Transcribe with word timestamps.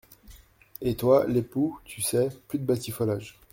Et 0.81 0.95
toi, 0.95 1.27
l’époux, 1.27 1.79
tu 1.85 2.01
sais, 2.01 2.29
plus 2.47 2.57
de 2.57 2.65
batifolage! 2.65 3.39